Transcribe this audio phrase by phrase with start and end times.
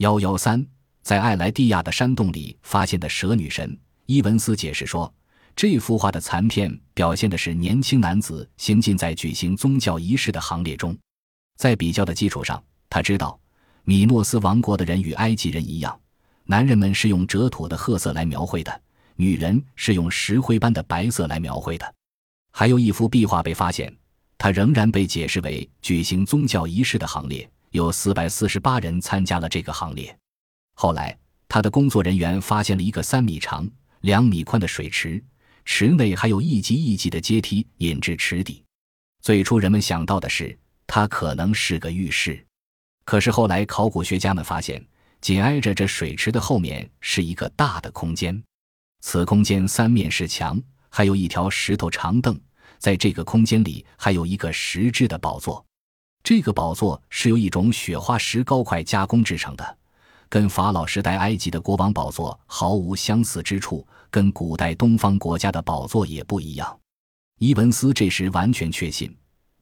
[0.00, 0.66] 幺幺三，
[1.02, 3.78] 在艾莱蒂亚的山洞里发现的蛇女神。
[4.06, 5.12] 伊文斯解释说，
[5.54, 10.96] 这幅画的残片表现的是年轻男子行进在举行宗教仪式的行列中。
[11.58, 13.38] 在比较的基础上，他知道
[13.84, 16.00] 米诺斯王国的人与埃及人一样，
[16.44, 18.80] 男人们是用折土的褐色来描绘的，
[19.16, 21.94] 女人是用石灰般的白色来描绘的。
[22.52, 23.94] 还有一幅壁画被发现，
[24.38, 30.16] 它仍然被解释为举行宗教仪式的行列，有四百四十八人参加了这个行列。
[30.74, 31.16] 后来，
[31.48, 33.68] 他的工作人员发现了一个三米长。
[34.00, 35.22] 两米宽的水池，
[35.66, 38.64] 池内还有一级一级的阶梯引至池底。
[39.20, 42.42] 最初人们想到的是，它可能是个浴室。
[43.04, 44.82] 可是后来考古学家们发现，
[45.20, 48.42] 紧挨着这水池的后面是一个大的空间。
[49.02, 52.40] 此空间三面是墙，还有一条石头长凳。
[52.78, 55.62] 在这个空间里，还有一个石质的宝座。
[56.22, 59.78] 这个宝座是由一种雪花石膏块加工制成的。
[60.28, 66.78] 跟法老时代埃及的国王宝座毫无相似之处，跟古代东方国家的宝座也不一样。
[67.38, 69.12] 伊文斯这时完全确信，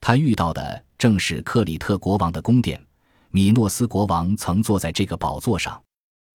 [0.00, 2.84] 他遇到的正是克里特国王的宫殿，
[3.30, 5.80] 米诺斯国王曾坐在这个宝座上。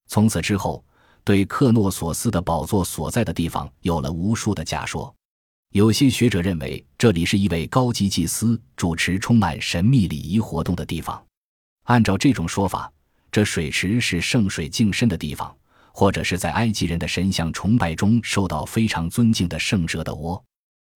[0.08, 0.82] 从此之后，
[1.26, 5.14] 对克诺索斯的宝座所在的地方有了无数的假说。
[5.72, 11.24] 有些学者认为，这里是一位高级祭司主持充满神秘礼仪活动的地方。
[11.84, 12.92] 按照这种说法。
[13.32, 15.56] 这水池是圣水净身的地方，
[15.94, 20.44] 或者是在埃及人的神像崇拜中受到非常尊敬的圣蛇的窝。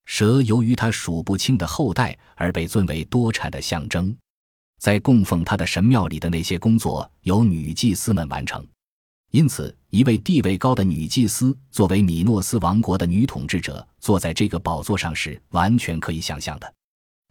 [0.04, 4.14] 蛇由于它数不清的后代而被尊为多产的象征，
[4.82, 8.68] 在供奉它的神庙里的那些工作由女祭司们完成。
[9.36, 16.74] 因此，一位地位高的女祭司作为米诺斯王国的女统治者坐在这个宝座上是完全可以想象的。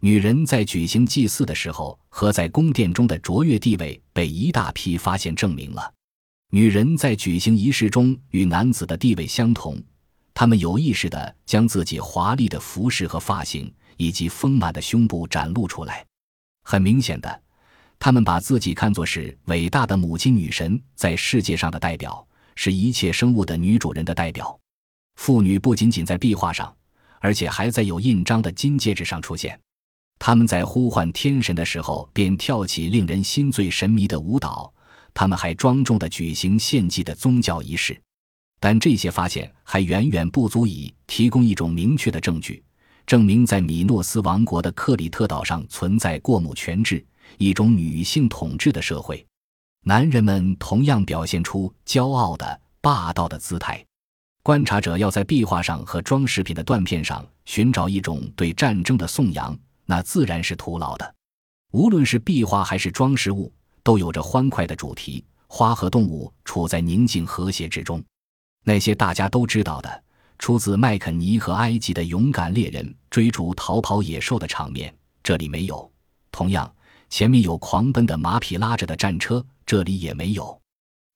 [0.01, 5.91] 女人在举行祭祀的时候和在宫殿中的卓越地位被一大批发现证明了。
[6.51, 9.81] 女人在举行仪式中与男子的地位相同，
[10.31, 16.05] 她们有意识地将自己华丽的服饰和发型以及丰满的胸部展露出来。
[16.61, 17.41] 很明显的，
[18.05, 22.23] 她们把自己看作是伟大的母亲女神在世界上的代表，
[22.55, 24.55] 是一切生物的女主人的代表。
[25.15, 26.71] 妇女不仅仅在壁画上，
[27.19, 29.59] 而且还在有印章的金戒指上出现。
[30.19, 34.71] 他们在呼唤天神的时候，便跳起令人心醉神迷的舞蹈。
[35.11, 37.99] 他们还庄重地举行献祭的宗教仪式。
[38.59, 42.63] 但这些发现还远远不足以提供一种明确的证据，
[43.07, 47.03] 证明在米诺斯王国的克里特岛上存在过母权制，
[47.37, 49.25] 一种女性统治的社会。
[49.83, 53.83] 男人们同样表现出骄傲的、霸道的姿态。
[54.41, 59.57] 观察者要在壁画上和装饰品的断片上寻找一种对战争的颂扬。
[59.85, 61.15] 那自然是徒劳的。
[61.71, 63.51] 无论是壁画还是装饰物，
[63.83, 65.23] 都有着欢快的主题。
[65.47, 68.03] 花和动物处在宁静和谐之中。
[68.63, 70.03] 那些大家都知道的，
[70.39, 75.89] 出自麦肯尼和埃及的勇敢猎人追逐逃跑野兽的场面，这里没有。
[76.31, 76.69] 同样，
[77.15, 80.61] 前面有狂奔的马匹拉着的战车，这里也没有。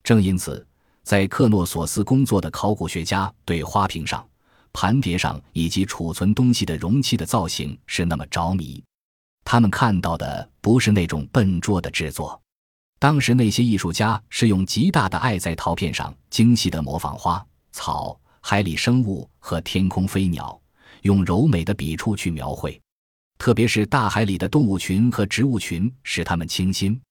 [0.02, 0.66] 正因此，
[1.04, 4.26] 在克诺索斯工作的考古学家对花瓶上。
[4.72, 8.82] 盘碟上以及储存东西的容器的造型是那么着迷，
[9.44, 12.42] 他们看到的不是那种笨拙的制作。
[12.98, 20.58] 当时那些艺术家是用极大的爱在陶片上精细的模仿花草、海里生物和天空飞鸟，
[21.02, 22.82] 用柔美的笔触去描绘，
[23.40, 27.02] 特别是大海里的动物群和植物群使它们清新。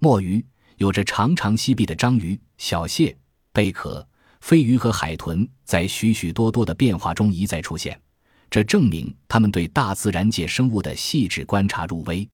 [0.00, 0.44] 墨鱼
[0.76, 3.16] 有着长长细臂的章鱼、小蟹、
[3.52, 4.06] 贝壳。
[4.40, 8.00] 飞鱼和海豚在许许多多的变化中一再出现，
[8.48, 12.28] 这证明他们对大自然界生物的细致观察入微。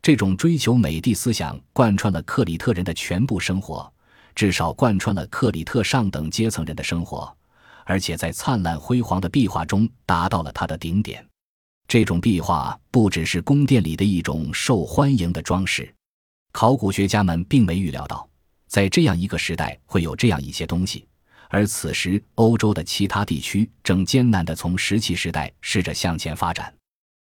[0.00, 3.92] 这种追求美的思想贯穿了克里特人的全部生活，
[4.34, 7.30] 至少贯穿了克里特上等阶层人的生活，
[7.84, 11.22] 而且在灿烂辉煌的壁画中达到了它的顶点。
[11.92, 15.94] 这种壁画不只是宫殿里的一种受欢迎的装饰，
[16.50, 18.26] 考古学家们并没预料到，
[18.66, 21.06] 在这样一个时代会有这样一些东西。
[21.50, 26.72] 而此时，欧洲的其他地区正艰难地从石器时代试着向前发展。